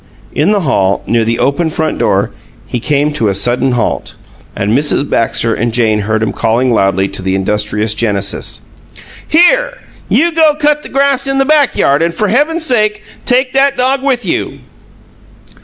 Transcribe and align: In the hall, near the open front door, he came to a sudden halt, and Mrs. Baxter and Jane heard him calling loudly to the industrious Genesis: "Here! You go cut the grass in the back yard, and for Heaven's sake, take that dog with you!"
In 0.33 0.49
the 0.51 0.61
hall, 0.61 1.03
near 1.05 1.23
the 1.23 1.37
open 1.37 1.69
front 1.69 1.99
door, 1.99 2.31
he 2.65 2.79
came 2.79 3.13
to 3.13 3.27
a 3.29 3.35
sudden 3.35 3.73
halt, 3.73 4.15
and 4.55 4.75
Mrs. 4.75 5.07
Baxter 5.07 5.53
and 5.53 5.71
Jane 5.71 5.99
heard 5.99 6.23
him 6.23 6.33
calling 6.33 6.73
loudly 6.73 7.07
to 7.09 7.21
the 7.21 7.35
industrious 7.35 7.93
Genesis: 7.93 8.61
"Here! 9.27 9.79
You 10.09 10.31
go 10.31 10.55
cut 10.55 10.81
the 10.81 10.89
grass 10.89 11.27
in 11.27 11.37
the 11.37 11.45
back 11.45 11.77
yard, 11.77 12.01
and 12.01 12.15
for 12.15 12.29
Heaven's 12.29 12.65
sake, 12.65 13.03
take 13.27 13.53
that 13.53 13.77
dog 13.77 14.01
with 14.01 14.25
you!" 14.25 14.61